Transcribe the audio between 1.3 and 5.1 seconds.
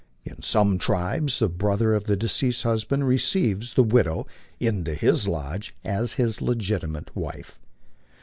the brother of a deceased husband receives the widow into